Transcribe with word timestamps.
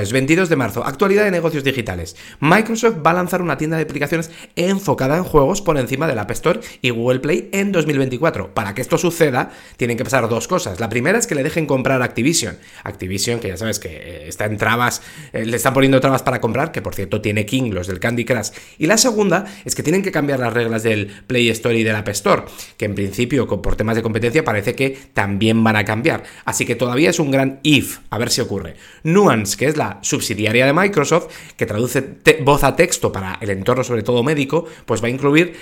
Es 0.00 0.12
22 0.12 0.48
de 0.48 0.56
marzo, 0.56 0.84
actualidad 0.84 1.24
de 1.24 1.30
negocios 1.30 1.64
digitales. 1.64 2.16
Microsoft 2.40 2.96
va 3.04 3.10
a 3.10 3.14
lanzar 3.14 3.42
una 3.42 3.58
tienda 3.58 3.76
de 3.76 3.84
aplicaciones 3.84 4.30
enfocada 4.56 5.16
en 5.16 5.24
juegos 5.24 5.62
por 5.62 5.78
encima 5.78 6.06
del 6.06 6.18
App 6.18 6.30
Store 6.30 6.60
y 6.82 6.90
Google 6.90 7.20
Play 7.20 7.48
en 7.52 7.72
2024. 7.72 8.54
Para 8.54 8.74
que 8.74 8.82
esto 8.82 8.98
suceda, 8.98 9.50
tienen 9.76 9.96
que 9.96 10.04
pasar 10.04 10.28
dos 10.28 10.48
cosas. 10.48 10.80
La 10.80 10.88
primera 10.88 11.18
es 11.18 11.26
que 11.26 11.34
le 11.34 11.42
dejen 11.42 11.66
comprar 11.66 12.02
Activision. 12.02 12.58
Activision, 12.84 13.40
que 13.40 13.48
ya 13.48 13.56
sabes 13.56 13.78
que 13.78 13.88
eh, 13.88 14.28
está 14.28 14.44
en 14.46 14.56
trabas, 14.56 15.02
eh, 15.32 15.44
le 15.44 15.56
están 15.56 15.74
poniendo 15.74 16.00
trabas 16.00 16.22
para 16.22 16.40
comprar, 16.40 16.72
que 16.72 16.82
por 16.82 16.94
cierto 16.94 17.20
tiene 17.20 17.46
King, 17.46 17.70
los 17.72 17.86
del 17.86 18.00
Candy 18.00 18.24
Crush. 18.24 18.50
Y 18.78 18.86
la 18.86 18.98
segunda 18.98 19.44
es 19.64 19.74
que 19.74 19.82
tienen 19.82 20.02
que 20.02 20.12
cambiar 20.12 20.38
las 20.38 20.52
reglas 20.52 20.82
del 20.82 21.06
Play 21.26 21.48
Store 21.50 21.78
y 21.78 21.84
del 21.84 21.96
App 21.96 22.08
Store, 22.08 22.42
que 22.76 22.84
en 22.84 22.94
principio 22.94 23.46
por 23.46 23.76
temas 23.76 23.96
de 23.96 24.02
competencia 24.02 24.44
parece 24.44 24.74
que 24.74 24.96
también 25.12 25.62
van 25.64 25.76
a 25.76 25.84
cambiar. 25.84 26.22
Así 26.44 26.64
que 26.64 26.74
todavía 26.74 27.10
es 27.10 27.18
un 27.18 27.30
gran 27.30 27.60
if, 27.62 27.98
a 28.10 28.18
ver 28.18 28.30
si 28.30 28.40
ocurre. 28.40 28.76
Nuance, 29.02 29.56
que 29.56 29.66
es 29.66 29.76
la 29.76 29.87
subsidiaria 30.02 30.66
de 30.66 30.72
Microsoft, 30.72 31.28
que 31.56 31.66
traduce 31.66 32.18
voz 32.42 32.64
a 32.64 32.76
texto 32.76 33.10
para 33.10 33.38
el 33.40 33.50
entorno, 33.50 33.82
sobre 33.84 34.02
todo 34.02 34.22
médico, 34.22 34.66
pues 34.86 35.02
va 35.02 35.06
a 35.06 35.10
incluir 35.10 35.54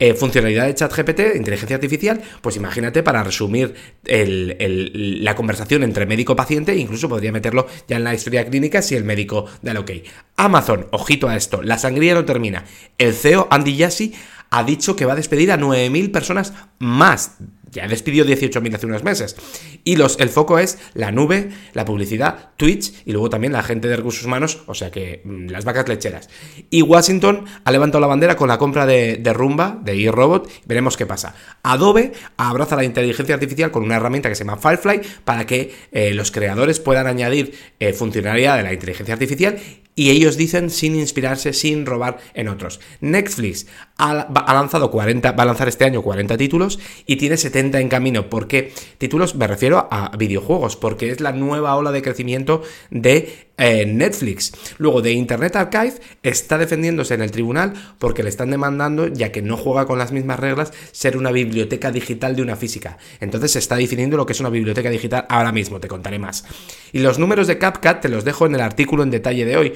eh, 0.00 0.14
funcionalidad 0.14 0.66
de 0.66 0.74
chat 0.74 0.92
GPT, 0.92 1.36
inteligencia 1.36 1.76
artificial, 1.76 2.20
pues 2.40 2.56
imagínate 2.56 3.04
para 3.04 3.22
resumir 3.22 3.74
la 4.04 5.36
conversación 5.36 5.84
entre 5.84 6.04
médico-paciente, 6.04 6.72
e 6.72 6.78
incluso 6.78 7.08
podría 7.08 7.30
meterlo 7.30 7.68
ya 7.86 7.96
en 7.96 8.04
la 8.04 8.12
historia 8.12 8.44
clínica 8.44 8.82
si 8.82 8.96
el 8.96 9.04
médico 9.04 9.46
da 9.62 9.70
el 9.70 9.78
ok. 9.78 9.90
Amazon, 10.36 10.88
ojito 10.90 11.28
a 11.28 11.36
esto, 11.36 11.62
la 11.62 11.78
sangría 11.78 12.14
no 12.14 12.24
termina. 12.24 12.64
El 12.98 13.14
CEO 13.14 13.46
Andy 13.52 13.78
Jassy 13.78 14.14
ha 14.50 14.64
dicho 14.64 14.96
que 14.96 15.06
va 15.06 15.12
a 15.12 15.16
despedir 15.16 15.52
a 15.52 15.58
9.000 15.58 16.10
personas 16.10 16.54
más 16.80 17.36
ya 17.74 17.86
despidió 17.86 18.24
18.000 18.24 18.74
hace 18.74 18.86
unos 18.86 19.04
meses. 19.04 19.36
Y 19.84 19.96
los, 19.96 20.18
el 20.20 20.30
foco 20.30 20.58
es 20.58 20.78
la 20.94 21.12
nube, 21.12 21.50
la 21.74 21.84
publicidad, 21.84 22.50
Twitch 22.56 23.02
y 23.04 23.12
luego 23.12 23.28
también 23.28 23.52
la 23.52 23.62
gente 23.62 23.88
de 23.88 23.96
recursos 23.96 24.24
humanos, 24.24 24.62
o 24.66 24.74
sea 24.74 24.90
que 24.90 25.20
mm, 25.24 25.48
las 25.48 25.64
vacas 25.64 25.88
lecheras. 25.88 26.30
Y 26.70 26.82
Washington 26.82 27.44
ha 27.64 27.72
levantado 27.72 28.00
la 28.00 28.06
bandera 28.06 28.36
con 28.36 28.48
la 28.48 28.58
compra 28.58 28.86
de, 28.86 29.20
Rumba, 29.34 29.78
de 29.82 30.04
eRobot, 30.04 30.48
veremos 30.64 30.96
qué 30.96 31.04
pasa. 31.06 31.34
Adobe 31.62 32.12
abraza 32.36 32.76
la 32.76 32.84
inteligencia 32.84 33.34
artificial 33.34 33.70
con 33.70 33.82
una 33.82 33.96
herramienta 33.96 34.28
que 34.28 34.36
se 34.36 34.44
llama 34.44 34.56
Firefly 34.56 35.00
para 35.24 35.46
que 35.46 35.74
eh, 35.92 36.14
los 36.14 36.30
creadores 36.30 36.78
puedan 36.78 37.06
añadir 37.06 37.54
eh, 37.80 37.92
funcionalidad 37.92 38.56
de 38.56 38.62
la 38.62 38.72
inteligencia 38.72 39.14
artificial 39.14 39.58
y 39.96 40.10
ellos 40.10 40.36
dicen 40.36 40.70
sin 40.70 40.96
inspirarse, 40.96 41.52
sin 41.52 41.86
robar 41.86 42.18
en 42.34 42.48
otros. 42.48 42.80
Netflix 43.00 43.66
ha, 43.96 44.28
lanzado 44.52 44.90
40, 44.90 45.32
va 45.32 45.42
a 45.44 45.46
lanzar 45.46 45.68
este 45.68 45.84
año 45.84 46.02
40 46.02 46.36
títulos 46.36 46.80
y 47.06 47.16
tiene 47.16 47.36
70 47.36 47.63
en 47.72 47.88
camino. 47.88 48.28
¿Por 48.28 48.48
qué? 48.48 48.72
Títulos 48.98 49.34
me 49.34 49.46
refiero 49.46 49.88
a 49.90 50.16
videojuegos, 50.16 50.76
porque 50.76 51.10
es 51.10 51.20
la 51.20 51.32
nueva 51.32 51.76
ola 51.76 51.92
de 51.92 52.02
crecimiento 52.02 52.62
de 52.90 53.48
eh, 53.56 53.86
Netflix. 53.86 54.52
Luego 54.78 55.00
de 55.00 55.12
Internet 55.12 55.56
Archive 55.56 55.94
está 56.22 56.58
defendiéndose 56.58 57.14
en 57.14 57.22
el 57.22 57.30
tribunal 57.30 57.74
porque 57.98 58.22
le 58.22 58.28
están 58.28 58.50
demandando, 58.50 59.06
ya 59.06 59.30
que 59.30 59.42
no 59.42 59.56
juega 59.56 59.86
con 59.86 59.98
las 59.98 60.12
mismas 60.12 60.40
reglas, 60.40 60.72
ser 60.92 61.16
una 61.16 61.30
biblioteca 61.30 61.92
digital 61.92 62.34
de 62.36 62.42
una 62.42 62.56
física. 62.56 62.98
Entonces 63.20 63.52
se 63.52 63.60
está 63.60 63.76
definiendo 63.76 64.16
lo 64.16 64.26
que 64.26 64.32
es 64.32 64.40
una 64.40 64.50
biblioteca 64.50 64.90
digital 64.90 65.26
ahora 65.28 65.52
mismo, 65.52 65.80
te 65.80 65.88
contaré 65.88 66.18
más. 66.18 66.44
Y 66.92 66.98
los 66.98 67.18
números 67.18 67.46
de 67.46 67.58
CapCut 67.58 68.00
te 68.00 68.08
los 68.08 68.24
dejo 68.24 68.46
en 68.46 68.54
el 68.54 68.60
artículo 68.60 69.02
en 69.02 69.10
detalle 69.10 69.44
de 69.44 69.56
hoy. 69.56 69.74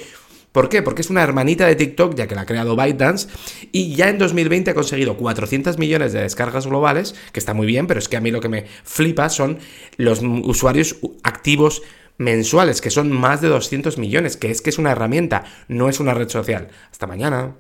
¿Por 0.53 0.69
qué? 0.69 0.83
Porque 0.83 1.03
es 1.03 1.11
una 1.11 1.23
hermanita 1.23 1.67
de 1.67 1.77
TikTok, 1.77 2.15
ya 2.15 2.27
que 2.27 2.35
la 2.35 2.43
ha 2.43 2.47
creado 2.47 2.77
ByteDance, 2.77 3.29
y 3.71 3.95
ya 3.95 4.09
en 4.09 4.19
2020 4.19 4.71
ha 4.71 4.75
conseguido 4.75 5.17
400 5.17 5.79
millones 5.79 6.13
de 6.13 6.23
descargas 6.23 6.67
globales, 6.67 7.15
que 7.33 7.39
está 7.39 7.55
muy 7.55 7.67
bien, 7.67 7.87
pero 7.87 8.01
es 8.01 8.09
que 8.09 8.17
a 8.17 8.21
mí 8.21 8.31
lo 8.31 8.41
que 8.41 8.49
me 8.49 8.65
flipa 8.85 9.29
son 9.29 9.59
los 9.97 10.21
usuarios 10.23 10.97
activos 11.23 11.83
mensuales, 12.17 12.81
que 12.81 12.91
son 12.91 13.13
más 13.13 13.41
de 13.41 13.49
200 13.49 13.99
millones, 13.99 14.37
que 14.37 14.51
es 14.51 14.61
que 14.61 14.71
es 14.71 14.79
una 14.79 14.93
herramienta, 14.93 15.45
no 15.69 15.89
es 15.89 16.01
una 16.01 16.15
red 16.15 16.29
social. 16.29 16.69
Hasta 16.91 17.07
mañana. 17.07 17.55